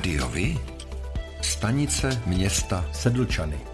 Rádiovi? 0.00 0.58
Stanice 1.42 2.22
města 2.26 2.84
Sedlčany. 2.92 3.69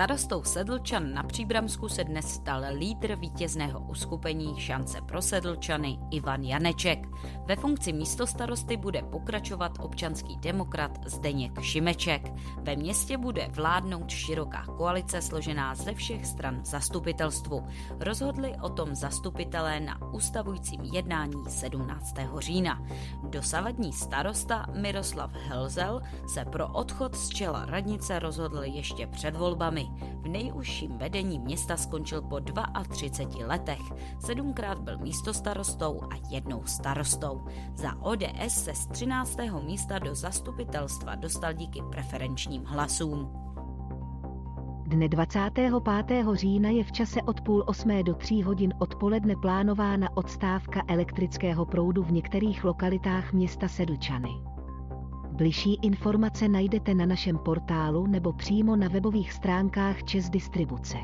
Starostou 0.00 0.42
Sedlčan 0.42 1.14
na 1.14 1.22
Příbramsku 1.22 1.88
se 1.88 2.04
dnes 2.04 2.34
stal 2.34 2.62
lídr 2.74 3.14
vítězného 3.14 3.80
uskupení 3.80 4.60
Šance 4.60 5.00
pro 5.00 5.22
Sedlčany 5.22 5.98
Ivan 6.10 6.42
Janeček. 6.42 7.06
Ve 7.46 7.56
funkci 7.56 7.92
místostarosty 7.92 8.76
bude 8.76 9.02
pokračovat 9.02 9.72
občanský 9.80 10.36
demokrat 10.36 10.98
Zdeněk 11.06 11.60
Šimeček. 11.60 12.32
Ve 12.56 12.76
městě 12.76 13.18
bude 13.18 13.48
vládnout 13.50 14.10
široká 14.10 14.64
koalice 14.64 15.22
složená 15.22 15.74
ze 15.74 15.94
všech 15.94 16.26
stran 16.26 16.64
zastupitelstvu. 16.64 17.66
Rozhodli 17.98 18.52
o 18.62 18.68
tom 18.68 18.94
zastupitelé 18.94 19.80
na 19.80 20.12
ustavujícím 20.12 20.80
jednání 20.80 21.44
17. 21.48 22.14
října. 22.38 22.82
Dosavadní 23.22 23.92
starosta 23.92 24.66
Miroslav 24.80 25.30
Helzel 25.32 26.00
se 26.26 26.44
pro 26.44 26.68
odchod 26.68 27.16
z 27.16 27.28
čela 27.28 27.64
radnice 27.64 28.18
rozhodl 28.18 28.62
ještě 28.62 29.06
před 29.06 29.36
volbami. 29.36 29.89
V 30.22 30.28
nejužším 30.28 30.98
vedení 30.98 31.38
města 31.38 31.76
skončil 31.76 32.22
po 32.22 32.40
32 32.88 33.46
letech. 33.46 33.80
Sedmkrát 34.18 34.80
byl 34.80 34.98
místostarostou 34.98 36.02
a 36.02 36.16
jednou 36.30 36.62
starostou. 36.64 37.44
Za 37.74 38.02
ODS 38.02 38.54
se 38.64 38.74
z 38.74 38.86
13. 38.86 39.36
místa 39.64 39.98
do 39.98 40.14
zastupitelstva 40.14 41.14
dostal 41.14 41.52
díky 41.52 41.82
preferenčním 41.90 42.64
hlasům. 42.64 43.30
Dne 44.90 45.08
25. 45.08 45.72
října 46.32 46.68
je 46.70 46.84
v 46.84 46.92
čase 46.92 47.22
od 47.22 47.40
půl 47.40 47.64
osmé 47.66 48.02
do 48.02 48.14
tří 48.14 48.42
hodin 48.42 48.74
odpoledne 48.78 49.34
plánována 49.42 50.16
odstávka 50.16 50.82
elektrického 50.88 51.66
proudu 51.66 52.02
v 52.02 52.12
některých 52.12 52.64
lokalitách 52.64 53.32
města 53.32 53.68
Sedlčany. 53.68 54.49
Bližší 55.40 55.74
informace 55.74 56.48
najdete 56.48 56.94
na 56.94 57.06
našem 57.06 57.38
portálu 57.38 58.06
nebo 58.06 58.32
přímo 58.32 58.76
na 58.76 58.88
webových 58.88 59.32
stránkách 59.32 60.02
Čes 60.04 60.30
Distribuce. 60.30 60.96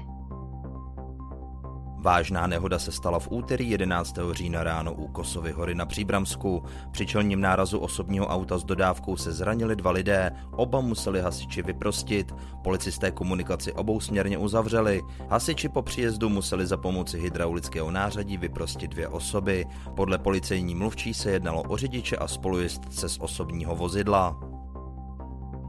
Vážná 2.07 2.47
nehoda 2.47 2.79
se 2.79 2.93
stala 2.93 3.19
v 3.19 3.29
úterý 3.31 3.71
11. 3.71 4.19
října 4.33 4.65
ráno 4.65 4.95
u 4.95 5.09
Kosovy 5.09 5.53
hory 5.53 5.75
na 5.75 5.87
Příbramsku. 5.87 6.63
Při 6.91 7.07
čelním 7.07 7.41
nárazu 7.41 7.79
osobního 7.79 8.27
auta 8.27 8.59
s 8.59 8.65
dodávkou 8.65 9.17
se 9.17 9.33
zranili 9.33 9.77
dva 9.77 9.91
lidé, 9.91 10.33
oba 10.51 10.81
museli 10.81 11.21
hasiči 11.21 11.63
vyprostit. 11.63 12.35
Policisté 12.65 13.11
komunikaci 13.11 13.73
obou 13.73 14.01
směrně 14.01 14.39
uzavřeli. 14.39 15.03
Hasiči 15.31 15.69
po 15.69 15.83
příjezdu 15.83 16.29
museli 16.29 16.67
za 16.67 16.77
pomoci 16.77 17.21
hydraulického 17.21 17.91
nářadí 17.91 18.37
vyprostit 18.37 18.91
dvě 18.91 19.09
osoby. 19.09 19.67
Podle 19.97 20.19
policejní 20.19 20.75
mluvčí 20.75 21.15
se 21.15 21.31
jednalo 21.31 21.63
o 21.63 21.77
řidiče 21.77 22.17
a 22.17 22.29
spolujezdce 22.29 23.09
z 23.09 23.19
osobního 23.19 23.77
vozidla. 23.77 24.56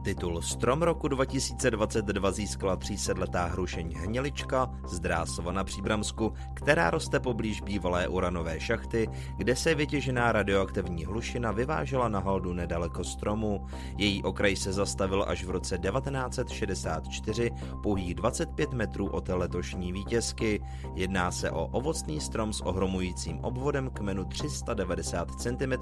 Titul 0.07 0.41
Strom 0.41 0.81
roku 0.81 1.07
2022 1.07 2.31
získala 2.31 2.75
třísedletá 2.75 3.45
hrušeň 3.45 3.93
Hnělička 3.97 4.71
z 4.85 4.99
Drásova 4.99 5.51
na 5.51 5.63
Příbramsku, 5.63 6.33
která 6.53 6.89
roste 6.89 7.19
poblíž 7.19 7.61
bývalé 7.61 8.07
uranové 8.07 8.59
šachty, 8.59 9.09
kde 9.37 9.55
se 9.55 9.75
vytěžená 9.75 10.31
radioaktivní 10.31 11.05
hlušina 11.05 11.51
vyvážela 11.51 12.09
na 12.09 12.19
haldu 12.19 12.53
nedaleko 12.53 13.03
stromu. 13.03 13.65
Její 13.97 14.23
okraj 14.23 14.55
se 14.55 14.73
zastavil 14.73 15.25
až 15.27 15.43
v 15.43 15.49
roce 15.49 15.77
1964, 15.77 17.51
pouhých 17.83 18.15
25 18.15 18.73
metrů 18.73 19.09
od 19.09 19.29
letošní 19.29 19.93
vítězky. 19.93 20.63
Jedná 20.95 21.31
se 21.31 21.51
o 21.51 21.65
ovocný 21.65 22.21
strom 22.21 22.53
s 22.53 22.61
ohromujícím 22.61 23.39
obvodem 23.39 23.89
kmenu 23.89 24.25
390 24.25 25.41
cm 25.41 25.73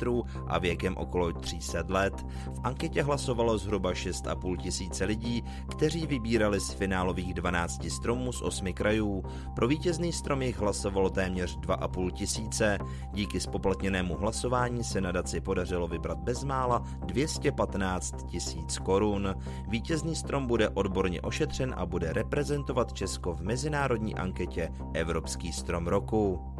a 0.47 0.59
věkem 0.59 0.97
okolo 0.97 1.34
300 1.34 1.84
let. 1.90 2.25
V 2.53 2.59
anketě 2.64 3.03
hlasovalo 3.03 3.58
zhruba 3.58 3.94
6 3.94 4.15
6,5 4.24 4.58
tisíce 4.58 5.06
lidí, 5.06 5.44
kteří 5.70 6.08
vybírali 6.08 6.59
z 6.59 6.70
finálových 6.70 7.34
12 7.34 7.90
stromů 7.90 8.31
z 8.31 8.42
8 8.42 8.74
krajů. 8.74 9.24
Pro 9.56 9.68
vítězný 9.68 10.14
strom 10.14 10.42
jich 10.42 10.59
hlasovalo 10.59 11.09
téměř 11.09 11.58
2,5 11.58 12.12
tisíce. 12.12 12.78
Díky 13.14 13.40
spoplatněnému 13.40 14.16
hlasování 14.16 14.84
se 14.84 15.02
nadaci 15.02 15.42
podařilo 15.42 15.88
vybrat 15.88 16.18
bezmála 16.18 16.84
215 17.06 18.26
tisíc 18.28 18.78
korun. 18.78 19.36
Vítězný 19.68 20.16
strom 20.16 20.47
bude 20.47 20.70
odborně 20.70 21.22
ošetřen 21.22 21.76
a 21.78 21.86
bude 21.86 22.14
reprezentovat 22.14 22.94
Česko 22.94 23.34
v 23.34 23.42
mezinárodní 23.42 24.16
anketě 24.16 24.70
Evropský 24.94 25.52
strom 25.52 25.88
roku. 25.88 26.54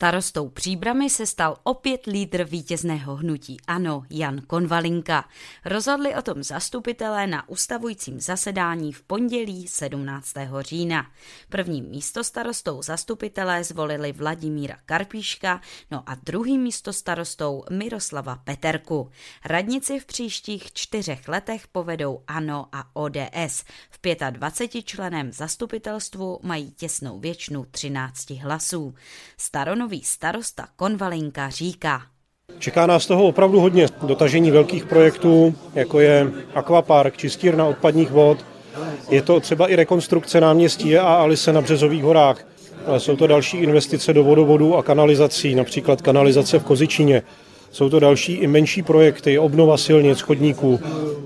Starostou 0.00 0.48
Příbramy 0.48 1.10
se 1.10 1.26
stal 1.26 1.56
opět 1.62 2.06
lídr 2.06 2.44
vítězného 2.44 3.16
hnutí 3.16 3.56
ANO 3.66 4.02
Jan 4.10 4.40
Konvalinka. 4.46 5.28
Rozhodli 5.64 6.14
o 6.14 6.22
tom 6.22 6.42
zastupitelé 6.42 7.26
na 7.26 7.48
ustavujícím 7.48 8.20
zasedání 8.20 8.92
v 8.92 9.02
pondělí 9.02 9.68
17. 9.68 10.34
října. 10.60 11.06
Prvním 11.48 11.84
místostarostou 11.84 12.82
zastupitelé 12.82 13.64
zvolili 13.64 14.12
Vladimíra 14.12 14.76
Karpíška, 14.86 15.60
no 15.90 16.02
a 16.06 16.14
druhým 16.14 16.62
místostarostou 16.62 17.64
Miroslava 17.70 18.36
Peterku. 18.36 19.10
Radnici 19.44 19.98
v 19.98 20.06
příštích 20.06 20.72
čtyřech 20.72 21.28
letech 21.28 21.68
povedou 21.68 22.22
ANO 22.26 22.66
a 22.72 22.96
ODS. 22.96 23.64
V 23.90 24.00
25 24.30 24.82
členem 24.82 25.32
zastupitelstvu 25.32 26.38
mají 26.42 26.70
těsnou 26.70 27.18
většinu 27.18 27.66
13 27.70 28.30
hlasů. 28.30 28.94
Staronový 29.36 29.89
nový 29.90 30.02
starosta 30.04 30.66
Konvalinka 30.76 31.50
říká. 31.50 32.02
Čeká 32.58 32.86
nás 32.86 33.06
toho 33.06 33.24
opravdu 33.24 33.60
hodně. 33.60 33.86
Dotažení 34.02 34.50
velkých 34.50 34.84
projektů, 34.84 35.54
jako 35.74 36.00
je 36.00 36.32
akvapark, 36.54 37.16
čistírna 37.16 37.66
odpadních 37.66 38.10
vod. 38.10 38.44
Je 39.08 39.22
to 39.22 39.40
třeba 39.40 39.68
i 39.68 39.76
rekonstrukce 39.76 40.40
náměstí 40.40 40.98
a 40.98 41.14
Alice 41.14 41.52
na 41.52 41.60
Březových 41.60 42.02
horách. 42.02 42.44
Ale 42.86 43.00
jsou 43.00 43.16
to 43.16 43.26
další 43.26 43.56
investice 43.56 44.12
do 44.12 44.24
vodovodů 44.24 44.76
a 44.76 44.82
kanalizací, 44.82 45.54
například 45.54 46.02
kanalizace 46.02 46.58
v 46.58 46.64
Kozičíně. 46.64 47.22
Jsou 47.70 47.90
to 47.90 48.00
další 48.00 48.32
i 48.32 48.46
menší 48.46 48.82
projekty, 48.82 49.38
obnova 49.38 49.76
silnic, 49.76 50.20
chodníků, 50.20 50.80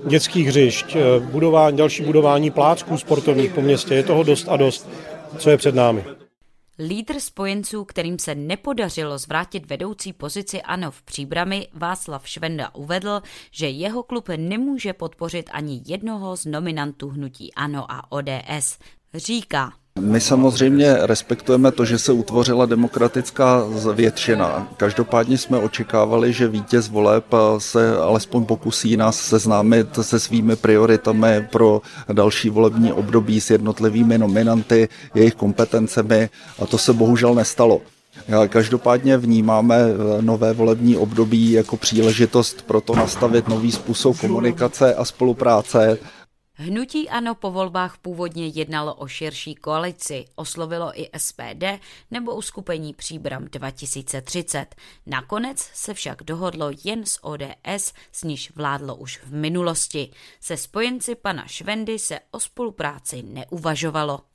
dětských 0.07 0.47
hřišť, 0.47 0.97
budování, 1.19 1.77
další 1.77 2.03
budování 2.03 2.51
plácků 2.51 2.97
sportovních 2.97 3.53
po 3.53 3.61
městě. 3.61 3.95
Je 3.95 4.03
toho 4.03 4.23
dost 4.23 4.47
a 4.49 4.57
dost, 4.57 4.89
co 5.37 5.49
je 5.49 5.57
před 5.57 5.75
námi. 5.75 6.03
Lídr 6.79 7.19
spojenců, 7.19 7.85
kterým 7.85 8.19
se 8.19 8.35
nepodařilo 8.35 9.17
zvrátit 9.17 9.65
vedoucí 9.65 10.13
pozici 10.13 10.61
ANO 10.61 10.91
v 10.91 11.01
příbrami, 11.01 11.67
Václav 11.73 12.27
Švenda 12.27 12.75
uvedl, 12.75 13.21
že 13.51 13.69
jeho 13.69 14.03
klub 14.03 14.29
nemůže 14.37 14.93
podpořit 14.93 15.49
ani 15.53 15.81
jednoho 15.85 16.37
z 16.37 16.45
nominantů 16.45 17.09
hnutí 17.09 17.53
ANO 17.53 17.91
a 17.91 18.11
ODS. 18.11 18.79
Říká, 19.13 19.73
my 19.99 20.21
samozřejmě 20.21 20.97
respektujeme 21.01 21.71
to, 21.71 21.85
že 21.85 21.97
se 21.99 22.11
utvořila 22.11 22.65
demokratická 22.65 23.63
většina. 23.93 24.67
Každopádně 24.77 25.37
jsme 25.37 25.57
očekávali, 25.57 26.33
že 26.33 26.47
vítěz 26.47 26.89
voleb 26.89 27.25
se 27.57 27.97
alespoň 27.97 28.45
pokusí 28.45 28.97
nás 28.97 29.19
seznámit 29.19 29.87
se 30.01 30.19
svými 30.19 30.55
prioritami 30.55 31.47
pro 31.51 31.81
další 32.13 32.49
volební 32.49 32.93
období 32.93 33.41
s 33.41 33.49
jednotlivými 33.49 34.17
nominanty, 34.17 34.89
jejich 35.15 35.35
kompetencemi 35.35 36.29
a 36.59 36.65
to 36.65 36.77
se 36.77 36.93
bohužel 36.93 37.35
nestalo. 37.35 37.81
Každopádně 38.49 39.17
vnímáme 39.17 39.77
nové 40.21 40.53
volební 40.53 40.97
období 40.97 41.51
jako 41.51 41.77
příležitost 41.77 42.61
pro 42.61 42.81
to 42.81 42.95
nastavit 42.95 43.47
nový 43.47 43.71
způsob 43.71 44.19
komunikace 44.19 44.95
a 44.95 45.05
spolupráce 45.05 45.97
Hnutí 46.57 47.09
ANO 47.09 47.35
po 47.35 47.51
volbách 47.51 47.97
původně 47.97 48.47
jednalo 48.47 48.95
o 48.95 49.07
širší 49.07 49.55
koalici, 49.55 50.25
oslovilo 50.35 51.01
i 51.01 51.09
SPD 51.17 51.63
nebo 52.11 52.35
uskupení 52.35 52.93
Příbram 52.93 53.45
2030. 53.45 54.75
Nakonec 55.05 55.59
se 55.59 55.93
však 55.93 56.23
dohodlo 56.23 56.71
jen 56.83 57.05
s 57.05 57.25
ODS, 57.25 57.93
s 58.11 58.23
níž 58.23 58.51
vládlo 58.55 58.95
už 58.95 59.19
v 59.23 59.33
minulosti. 59.33 60.11
Se 60.39 60.57
spojenci 60.57 61.15
pana 61.15 61.47
Švendy 61.47 61.99
se 61.99 62.19
o 62.31 62.39
spolupráci 62.39 63.23
neuvažovalo. 63.23 64.34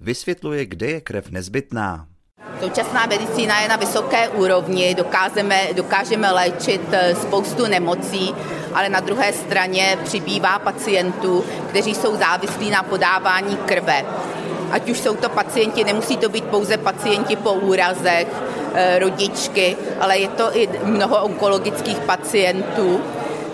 Vysvětluje, 0.00 0.66
kde 0.66 0.86
je 0.86 1.00
krev 1.00 1.30
nezbytná. 1.30 2.06
Současná 2.60 3.06
medicína 3.06 3.60
je 3.60 3.68
na 3.68 3.76
vysoké 3.76 4.28
úrovni, 4.28 4.94
dokážeme, 4.94 5.60
dokážeme 5.74 6.32
léčit 6.32 6.82
eh, 6.92 7.14
spoustu 7.14 7.66
nemocí, 7.66 8.34
ale 8.74 8.88
na 8.88 9.00
druhé 9.00 9.32
straně 9.32 9.98
přibývá 10.04 10.58
pacientů, 10.58 11.44
kteří 11.68 11.94
jsou 11.94 12.16
závislí 12.16 12.70
na 12.70 12.82
podávání 12.82 13.56
krve. 13.56 14.04
Ať 14.70 14.90
už 14.90 14.98
jsou 15.00 15.16
to 15.16 15.28
pacienti, 15.28 15.84
nemusí 15.84 16.16
to 16.16 16.28
být 16.28 16.44
pouze 16.44 16.76
pacienti 16.76 17.36
po 17.36 17.52
úrazech, 17.52 18.28
eh, 18.74 18.98
rodičky, 18.98 19.76
ale 20.00 20.18
je 20.18 20.28
to 20.28 20.56
i 20.56 20.68
mnoho 20.84 21.24
onkologických 21.24 21.98
pacientů, 21.98 23.00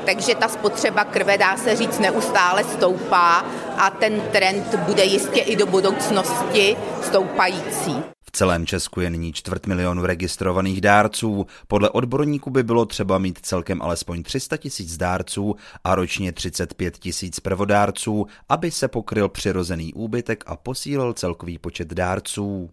takže 0.04 0.34
ta 0.34 0.48
spotřeba 0.48 1.04
krve, 1.04 1.38
dá 1.38 1.56
se 1.56 1.76
říct, 1.76 1.98
neustále 1.98 2.64
stoupá 2.64 3.44
a 3.78 3.90
ten 3.90 4.20
trend 4.20 4.74
bude 4.74 5.04
jistě 5.04 5.40
i 5.40 5.56
do 5.56 5.66
budoucnosti 5.66 6.76
stoupající. 7.02 8.02
V 8.28 8.30
celém 8.30 8.66
Česku 8.66 9.00
je 9.00 9.10
nyní 9.10 9.32
čtvrt 9.32 9.66
milionu 9.66 10.06
registrovaných 10.06 10.80
dárců. 10.80 11.46
Podle 11.68 11.90
odborníků 11.90 12.50
by 12.50 12.62
bylo 12.62 12.86
třeba 12.86 13.18
mít 13.18 13.38
celkem 13.42 13.82
alespoň 13.82 14.22
300 14.22 14.56
tisíc 14.56 14.96
dárců 14.96 15.56
a 15.84 15.94
ročně 15.94 16.32
35 16.32 16.98
tisíc 16.98 17.40
prvodárců, 17.40 18.26
aby 18.48 18.70
se 18.70 18.88
pokryl 18.88 19.28
přirozený 19.28 19.94
úbytek 19.94 20.44
a 20.46 20.56
posílil 20.56 21.12
celkový 21.12 21.58
počet 21.58 21.88
dárců. 21.88 22.70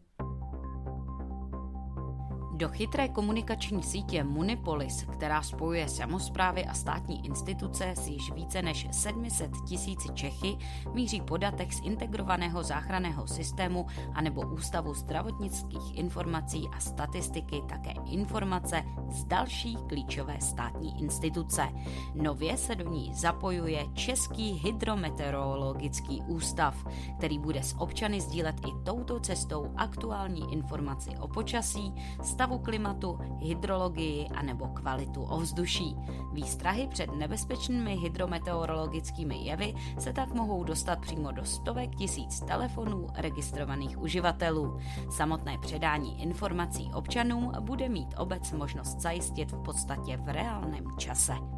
Do 2.56 2.70
chytré 2.70 3.08
komunikační 3.08 3.84
sítě 3.84 4.24
Munipolis, 4.24 5.06
která 5.14 5.42
spojuje 5.42 5.90
samozprávy 5.90 6.66
a 6.66 6.74
státní 6.74 7.26
instituce 7.26 7.94
s 7.98 8.08
již 8.08 8.32
více 8.32 8.62
než 8.62 8.88
700 8.92 9.52
tisíci 9.68 10.10
Čechy, 10.14 10.58
míří 10.94 11.22
podatek 11.22 11.74
z 11.74 11.82
integrovaného 11.84 12.64
záchranného 12.64 13.28
systému 13.28 13.86
anebo 14.14 14.42
Ústavu 14.42 14.94
zdravotnických 14.94 15.98
informací 15.98 16.70
a 16.74 16.80
statistiky 16.80 17.62
také 17.70 17.94
informace 18.06 18.84
z 19.10 19.24
další 19.24 19.78
klíčové 19.88 20.42
státní 20.42 21.02
instituce. 21.02 21.68
Nově 22.14 22.58
se 22.58 22.76
do 22.76 22.90
ní 22.90 23.12
zapojuje 23.14 23.86
Český 23.94 24.52
hydrometeorologický 24.52 26.22
ústav, 26.28 26.86
který 27.18 27.40
bude 27.40 27.64
s 27.64 27.78
občany 27.78 28.22
sdílet 28.22 28.56
i 28.60 28.86
touto 28.86 29.20
cestou 29.20 29.72
aktuální 29.76 30.54
informaci 30.54 31.10
o 31.20 31.28
počasí, 31.28 31.94
stav 32.24 32.45
stavu 32.46 32.60
klimatu, 32.60 33.20
hydrologii 33.40 34.28
a 34.36 34.42
nebo 34.42 34.68
kvalitu 34.68 35.24
ovzduší. 35.24 35.96
Výstrahy 36.34 36.88
před 36.88 37.16
nebezpečnými 37.16 37.96
hydrometeorologickými 37.96 39.38
jevy 39.38 39.74
se 40.00 40.14
tak 40.14 40.34
mohou 40.34 40.64
dostat 40.64 41.00
přímo 41.02 41.32
do 41.32 41.46
stovek 41.46 41.96
tisíc 41.96 42.40
telefonů 42.40 43.08
registrovaných 43.16 44.02
uživatelů. 44.02 44.78
Samotné 45.10 45.58
předání 45.58 46.22
informací 46.22 46.92
občanům 46.94 47.52
bude 47.60 47.90
mít 47.90 48.14
obec 48.18 48.52
možnost 48.52 49.00
zajistit 49.00 49.52
v 49.52 49.64
podstatě 49.64 50.18
v 50.18 50.30
reálném 50.30 50.86
čase. 50.98 51.55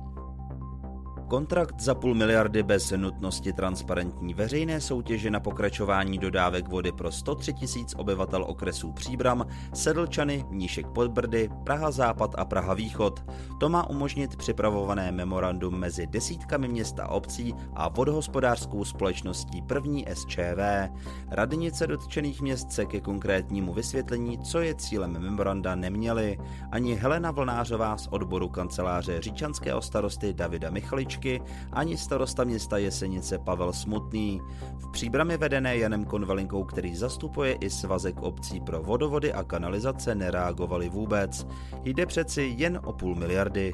Kontrakt 1.27 1.79
za 1.79 1.95
půl 1.95 2.15
miliardy 2.15 2.63
bez 2.63 2.91
nutnosti 2.91 3.53
transparentní 3.53 4.33
veřejné 4.33 4.81
soutěže 4.81 5.31
na 5.31 5.39
pokračování 5.39 6.18
dodávek 6.18 6.68
vody 6.68 6.91
pro 6.91 7.12
103 7.12 7.53
tisíc 7.53 7.94
obyvatel 7.97 8.44
okresů 8.44 8.91
Příbram, 8.91 9.45
Sedlčany, 9.74 10.45
Níšek 10.51 10.88
Podbrdy, 10.88 11.50
Praha 11.63 11.91
Západ 11.91 12.35
a 12.38 12.45
Praha 12.45 12.74
Východ. 12.74 13.31
To 13.59 13.69
má 13.69 13.89
umožnit 13.89 14.35
připravované 14.35 15.12
memorandum 15.12 15.79
mezi 15.79 16.07
desítkami 16.07 16.68
města 16.68 17.03
a 17.03 17.12
obcí 17.12 17.56
a 17.75 17.88
vodohospodářskou 17.89 18.85
společností 18.85 19.62
první 19.62 20.06
SČV. 20.13 20.89
Radnice 21.30 21.88
dotčených 21.88 22.41
měst 22.41 22.71
se 22.71 22.85
ke 22.85 23.01
konkrétnímu 23.01 23.73
vysvětlení, 23.73 24.39
co 24.39 24.59
je 24.59 24.75
cílem 24.75 25.12
memoranda, 25.12 25.75
neměly. 25.75 26.38
Ani 26.71 26.95
Helena 26.95 27.31
Vlnářová 27.31 27.97
z 27.97 28.07
odboru 28.07 28.50
kanceláře 28.50 29.21
říčanského 29.21 29.81
starosty 29.81 30.33
Davida 30.33 30.69
Michalič 30.69 31.16
Hlubučky 31.17 31.41
ani 31.71 31.97
starosta 31.97 32.43
města 32.43 32.77
Jesenice 32.77 33.37
Pavel 33.37 33.73
Smutný. 33.73 34.41
V 34.77 34.91
příbrami 34.91 35.37
vedené 35.37 35.77
Janem 35.77 36.05
Konvalinkou, 36.05 36.63
který 36.63 36.95
zastupuje 36.95 37.53
i 37.53 37.69
svazek 37.69 38.21
obcí 38.21 38.59
pro 38.59 38.83
vodovody 38.83 39.33
a 39.33 39.43
kanalizace, 39.43 40.15
nereagovali 40.15 40.89
vůbec. 40.89 41.47
Jde 41.83 42.05
přeci 42.05 42.53
jen 42.57 42.79
o 42.83 42.93
půl 42.93 43.15
miliardy. 43.15 43.73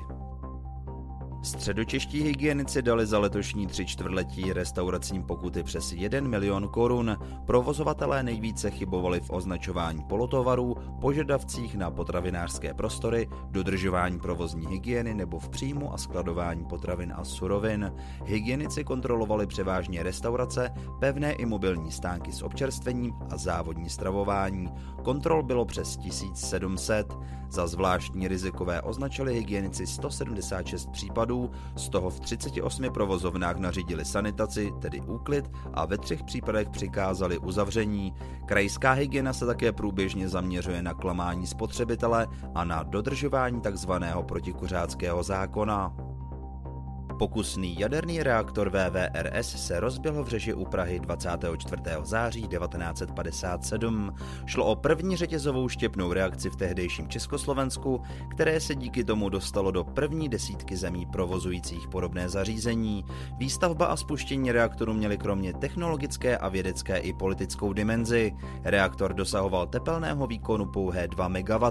Středočeští 1.43 2.23
hygienici 2.23 2.81
dali 2.81 3.05
za 3.05 3.19
letošní 3.19 3.67
tři 3.67 3.85
čtvrtletí 3.85 4.53
restauracím 4.53 5.23
pokuty 5.23 5.63
přes 5.63 5.91
1 5.91 6.21
milion 6.21 6.67
korun. 6.67 7.17
Provozovatelé 7.45 8.23
nejvíce 8.23 8.71
chybovali 8.71 9.19
v 9.19 9.29
označování 9.29 10.03
polotovarů, 10.03 10.75
požadavcích 11.01 11.75
na 11.75 11.91
potravinářské 11.91 12.73
prostory, 12.73 13.29
dodržování 13.51 14.19
provozní 14.19 14.67
hygieny 14.67 15.13
nebo 15.13 15.39
v 15.39 15.49
příjmu 15.49 15.93
a 15.93 15.97
skladování 15.97 16.65
potravin 16.65 17.13
a 17.17 17.25
surovin. 17.25 17.93
Hygienici 18.25 18.83
kontrolovali 18.83 19.47
převážně 19.47 20.03
restaurace, 20.03 20.71
pevné 20.99 21.33
i 21.33 21.45
mobilní 21.45 21.91
stánky 21.91 22.31
s 22.31 22.41
občerstvením 22.41 23.13
a 23.29 23.37
závodní 23.37 23.89
stravování. 23.89 24.71
Kontrol 25.03 25.43
bylo 25.43 25.65
přes 25.65 25.97
1700. 25.97 27.13
Za 27.49 27.67
zvláštní 27.67 28.27
rizikové 28.27 28.81
označili 28.81 29.33
hygienici 29.33 29.87
176 29.87 30.91
případů, 30.91 31.32
z 31.75 31.89
toho 31.89 32.09
v 32.09 32.19
38 32.19 32.93
provozovnách 32.93 33.57
nařídili 33.57 34.05
sanitaci, 34.05 34.71
tedy 34.81 35.01
úklid, 35.01 35.51
a 35.73 35.85
ve 35.85 35.97
třech 35.97 36.23
případech 36.23 36.69
přikázali 36.69 37.37
uzavření. 37.37 38.13
Krajská 38.45 38.91
hygiena 38.91 39.33
se 39.33 39.45
také 39.45 39.71
průběžně 39.71 40.29
zaměřuje 40.29 40.81
na 40.81 40.93
klamání 40.93 41.47
spotřebitele 41.47 42.27
a 42.55 42.63
na 42.63 42.83
dodržování 42.83 43.61
tzv. 43.61 43.91
protikuřáckého 44.27 45.23
zákona. 45.23 45.93
Pokusný 47.19 47.79
jaderný 47.79 48.23
reaktor 48.23 48.69
VVRS 48.69 49.67
se 49.67 49.79
rozbil 49.79 50.23
v 50.23 50.27
řeži 50.27 50.53
u 50.53 50.65
Prahy 50.65 50.99
24. 50.99 51.81
září 52.03 52.47
1957. 52.47 54.15
Šlo 54.45 54.65
o 54.65 54.75
první 54.75 55.17
řetězovou 55.17 55.69
štěpnou 55.69 56.13
reakci 56.13 56.49
v 56.49 56.55
tehdejším 56.55 57.07
Československu, 57.07 58.01
které 58.31 58.59
se 58.59 58.75
díky 58.75 59.03
tomu 59.03 59.29
dostalo 59.29 59.71
do 59.71 59.83
první 59.83 60.29
desítky 60.29 60.75
zemí 60.75 61.05
provozujících 61.05 61.87
podobné 61.87 62.29
zařízení. 62.29 63.05
Výstavba 63.37 63.85
a 63.85 63.95
spuštění 63.95 64.51
reaktoru 64.51 64.93
měly 64.93 65.17
kromě 65.17 65.53
technologické 65.53 66.37
a 66.37 66.49
vědecké 66.49 66.97
i 66.97 67.13
politickou 67.13 67.73
dimenzi. 67.73 68.33
Reaktor 68.63 69.13
dosahoval 69.13 69.67
tepelného 69.67 70.27
výkonu 70.27 70.65
pouhé 70.65 71.07
2 71.07 71.27
MW. 71.27 71.63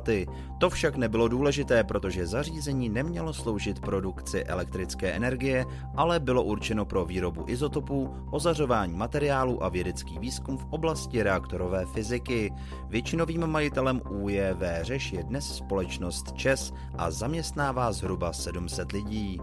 To 0.59 0.71
však 0.71 0.97
nebylo 0.97 1.29
důležité, 1.29 1.85
protože 1.85 2.27
zařízení 2.27 2.89
nemělo 2.89 3.33
sloužit 3.33 3.81
produkci 3.81 4.45
elektrické 4.45 5.13
energie 5.13 5.32
energie, 5.33 5.67
ale 5.97 6.21
bylo 6.21 6.43
určeno 6.43 6.85
pro 6.85 7.05
výrobu 7.05 7.45
izotopů, 7.49 8.15
ozařování 8.31 8.97
materiálu 8.97 9.65
a 9.65 9.69
vědecký 9.69 10.19
výzkum 10.19 10.59
v 10.59 10.67
oblasti 10.71 11.23
reaktorové 11.23 11.87
fyziky. 11.87 12.53
Většinovým 12.89 13.47
majitelem 13.47 14.01
UJV 14.11 14.63
Řeš 14.83 15.13
je 15.13 15.23
dnes 15.23 15.57
společnost 15.57 16.33
ČES 16.35 16.73
a 16.99 17.11
zaměstnává 17.11 17.93
zhruba 17.93 18.33
700 18.33 18.93
lidí. 18.93 19.41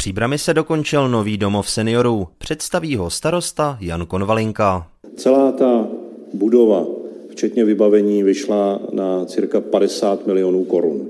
Příbrami 0.00 0.38
se 0.38 0.54
dokončil 0.54 1.08
nový 1.08 1.38
domov 1.38 1.70
seniorů. 1.70 2.28
Představí 2.38 2.96
ho 2.96 3.10
starosta 3.10 3.78
Jan 3.80 4.06
Konvalinka. 4.06 4.86
Celá 5.16 5.52
ta 5.52 5.88
budova, 6.34 6.86
včetně 7.30 7.64
vybavení, 7.64 8.22
vyšla 8.22 8.80
na 8.92 9.24
cirka 9.24 9.60
50 9.60 10.26
milionů 10.26 10.64
korun. 10.64 11.08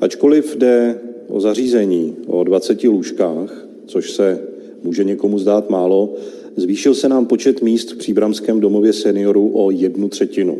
Ačkoliv 0.00 0.56
jde 0.56 1.00
o 1.28 1.40
zařízení 1.40 2.16
o 2.26 2.44
20 2.44 2.84
lůžkách, 2.84 3.66
což 3.86 4.10
se 4.10 4.42
může 4.82 5.04
někomu 5.04 5.38
zdát 5.38 5.70
málo, 5.70 6.14
zvýšil 6.56 6.94
se 6.94 7.08
nám 7.08 7.26
počet 7.26 7.62
míst 7.62 7.92
v 7.92 7.96
příbramském 7.96 8.60
domově 8.60 8.92
seniorů 8.92 9.50
o 9.54 9.70
jednu 9.70 10.08
třetinu. 10.08 10.58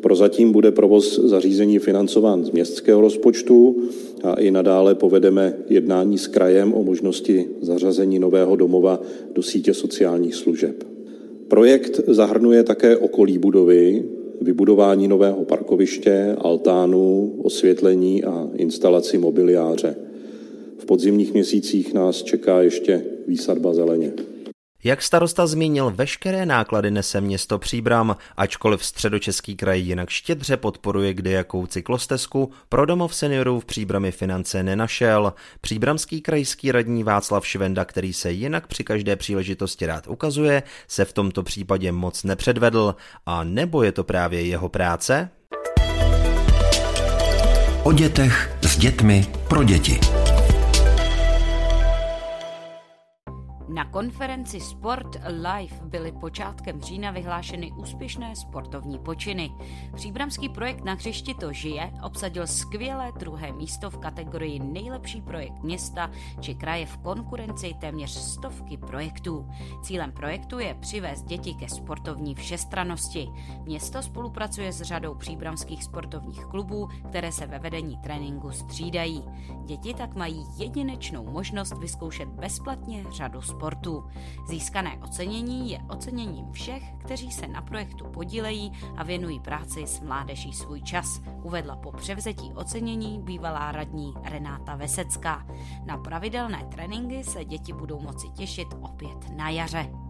Prozatím 0.00 0.52
bude 0.52 0.70
provoz 0.70 1.18
zařízení 1.18 1.78
financován 1.78 2.44
z 2.44 2.50
městského 2.50 3.00
rozpočtu 3.00 3.76
a 4.22 4.34
i 4.34 4.50
nadále 4.50 4.94
povedeme 4.94 5.56
jednání 5.68 6.18
s 6.18 6.26
krajem 6.26 6.74
o 6.74 6.82
možnosti 6.82 7.46
zařazení 7.60 8.18
nového 8.18 8.56
domova 8.56 9.00
do 9.34 9.42
sítě 9.42 9.74
sociálních 9.74 10.34
služeb. 10.34 10.84
Projekt 11.48 12.00
zahrnuje 12.06 12.62
také 12.62 12.96
okolí 12.96 13.38
budovy, 13.38 14.04
vybudování 14.40 15.08
nového 15.08 15.44
parkoviště, 15.44 16.36
altánu, 16.38 17.34
osvětlení 17.42 18.24
a 18.24 18.48
instalaci 18.56 19.18
mobiliáře. 19.18 19.96
V 20.78 20.86
podzimních 20.86 21.32
měsících 21.32 21.94
nás 21.94 22.22
čeká 22.22 22.62
ještě 22.62 23.04
výsadba 23.26 23.74
zeleně. 23.74 24.12
Jak 24.84 25.02
starosta 25.02 25.46
zmínil, 25.46 25.90
veškeré 25.90 26.46
náklady 26.46 26.90
nese 26.90 27.20
město 27.20 27.58
Příbram, 27.58 28.16
ačkoliv 28.36 28.84
středočeský 28.84 29.56
kraj 29.56 29.80
jinak 29.80 30.10
štědře 30.10 30.56
podporuje 30.56 31.14
kde 31.14 31.30
jakou 31.30 31.66
cyklostezku, 31.66 32.52
pro 32.68 32.86
domov 32.86 33.14
seniorů 33.14 33.60
v 33.60 33.64
Příbrami 33.64 34.12
finance 34.12 34.62
nenašel. 34.62 35.32
Příbramský 35.60 36.20
krajský 36.20 36.72
radní 36.72 37.04
Václav 37.04 37.46
Švenda, 37.46 37.84
který 37.84 38.12
se 38.12 38.32
jinak 38.32 38.66
při 38.66 38.84
každé 38.84 39.16
příležitosti 39.16 39.86
rád 39.86 40.06
ukazuje, 40.06 40.62
se 40.88 41.04
v 41.04 41.12
tomto 41.12 41.42
případě 41.42 41.92
moc 41.92 42.24
nepředvedl. 42.24 42.94
A 43.26 43.44
nebo 43.44 43.82
je 43.82 43.92
to 43.92 44.04
právě 44.04 44.42
jeho 44.42 44.68
práce? 44.68 45.28
O 47.82 47.92
dětech 47.92 48.56
s 48.62 48.76
dětmi 48.76 49.26
pro 49.48 49.64
děti. 49.64 50.15
Na 53.68 53.84
konferenci 53.84 54.60
Sport 54.60 55.16
Live 55.26 55.76
byly 55.82 56.12
počátkem 56.12 56.80
října 56.80 57.10
vyhlášeny 57.10 57.72
úspěšné 57.72 58.36
sportovní 58.36 58.98
počiny. 58.98 59.52
Příbramský 59.94 60.48
projekt 60.48 60.84
na 60.84 60.92
hřišti 60.92 61.34
to 61.34 61.52
žije 61.52 61.92
obsadil 62.02 62.46
skvělé 62.46 63.12
druhé 63.18 63.52
místo 63.52 63.90
v 63.90 63.98
kategorii 63.98 64.58
nejlepší 64.58 65.20
projekt 65.22 65.62
města 65.62 66.10
či 66.40 66.54
kraje 66.54 66.86
v 66.86 66.96
konkurenci 66.96 67.74
téměř 67.80 68.10
stovky 68.10 68.76
projektů. 68.76 69.48
Cílem 69.82 70.12
projektu 70.12 70.58
je 70.58 70.74
přivést 70.74 71.22
děti 71.22 71.54
ke 71.54 71.68
sportovní 71.68 72.34
všestranosti. 72.34 73.28
Město 73.64 74.02
spolupracuje 74.02 74.72
s 74.72 74.82
řadou 74.82 75.14
příbramských 75.14 75.84
sportovních 75.84 76.44
klubů, 76.44 76.88
které 77.08 77.32
se 77.32 77.46
ve 77.46 77.58
vedení 77.58 77.96
tréninku 77.96 78.50
střídají. 78.50 79.24
Děti 79.64 79.94
tak 79.94 80.14
mají 80.14 80.46
jedinečnou 80.56 81.30
možnost 81.30 81.78
vyzkoušet 81.78 82.28
bezplatně 82.28 83.04
řadu 83.10 83.42
sportů 83.42 83.55
sportu. 83.56 84.04
Získané 84.48 84.98
ocenění 85.02 85.70
je 85.70 85.78
oceněním 85.88 86.52
všech, 86.52 86.82
kteří 86.98 87.30
se 87.30 87.46
na 87.46 87.62
projektu 87.62 88.04
podílejí 88.04 88.72
a 88.96 89.02
věnují 89.02 89.40
práci 89.40 89.86
s 89.86 90.00
mládeží 90.00 90.52
svůj 90.52 90.82
čas, 90.82 91.20
uvedla 91.42 91.76
po 91.76 91.92
převzetí 91.92 92.52
ocenění 92.54 93.20
bývalá 93.22 93.72
radní 93.72 94.14
Renáta 94.24 94.76
Vesecká. 94.76 95.46
Na 95.84 95.96
pravidelné 95.96 96.64
tréninky 96.64 97.24
se 97.24 97.44
děti 97.44 97.72
budou 97.72 98.00
moci 98.00 98.28
těšit 98.28 98.68
opět 98.80 99.36
na 99.36 99.50
jaře. 99.50 100.05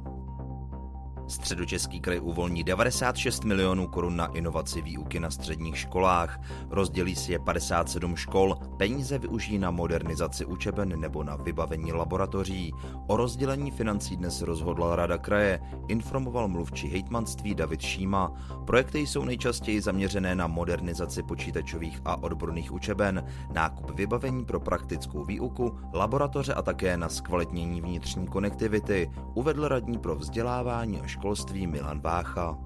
Středočeský 1.28 2.00
kraj 2.00 2.20
uvolní 2.22 2.64
96 2.64 3.44
milionů 3.44 3.88
korun 3.88 4.16
na 4.16 4.26
inovaci 4.26 4.82
výuky 4.82 5.20
na 5.20 5.30
středních 5.30 5.78
školách. 5.78 6.40
Rozdělí 6.70 7.16
si 7.16 7.32
je 7.32 7.38
57 7.38 8.16
škol, 8.16 8.56
peníze 8.76 9.18
využijí 9.18 9.58
na 9.58 9.70
modernizaci 9.70 10.44
učeben 10.44 11.00
nebo 11.00 11.24
na 11.24 11.36
vybavení 11.36 11.92
laboratoří. 11.92 12.72
O 13.06 13.16
rozdělení 13.16 13.70
financí 13.70 14.16
dnes 14.16 14.42
rozhodla 14.42 14.96
Rada 14.96 15.18
kraje, 15.18 15.60
informoval 15.88 16.48
mluvčí 16.48 16.88
hejtmanství 16.88 17.54
David 17.54 17.80
Šíma. 17.80 18.32
Projekty 18.66 18.98
jsou 18.98 19.24
nejčastěji 19.24 19.80
zaměřené 19.80 20.34
na 20.34 20.46
modernizaci 20.46 21.22
počítačových 21.22 22.00
a 22.04 22.22
odborných 22.22 22.72
učeben, 22.72 23.24
nákup 23.52 23.90
vybavení 23.90 24.44
pro 24.44 24.60
praktickou 24.60 25.24
výuku, 25.24 25.78
laboratoře 25.94 26.54
a 26.54 26.62
také 26.62 26.96
na 26.96 27.08
zkvalitnění 27.08 27.80
vnitřní 27.80 28.26
konektivity, 28.26 29.10
uvedl 29.34 29.68
radní 29.68 29.98
pro 29.98 30.16
vzdělávání 30.16 31.00
a 31.00 31.06
školství 31.16 31.66
Milan 31.66 32.00
Vácha. 32.00 32.58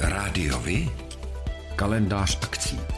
Rádiovi? 0.00 0.90
Kalendář 1.76 2.38
akcí. 2.42 2.97